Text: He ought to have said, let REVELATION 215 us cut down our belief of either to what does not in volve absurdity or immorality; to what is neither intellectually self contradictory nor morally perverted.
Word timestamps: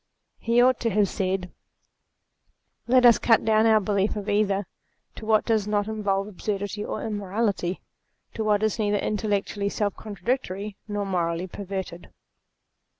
He 0.39 0.59
ought 0.63 0.79
to 0.79 0.89
have 0.89 1.07
said, 1.07 1.51
let 2.87 3.03
REVELATION 3.03 3.21
215 3.21 3.21
us 3.21 3.21
cut 3.21 3.45
down 3.45 3.65
our 3.67 3.79
belief 3.79 4.15
of 4.15 4.27
either 4.27 4.65
to 5.13 5.27
what 5.27 5.45
does 5.45 5.67
not 5.67 5.87
in 5.87 6.03
volve 6.03 6.27
absurdity 6.27 6.83
or 6.83 7.03
immorality; 7.05 7.81
to 8.33 8.43
what 8.43 8.63
is 8.63 8.79
neither 8.79 8.97
intellectually 8.97 9.69
self 9.69 9.95
contradictory 9.95 10.75
nor 10.87 11.05
morally 11.05 11.45
perverted. 11.45 12.09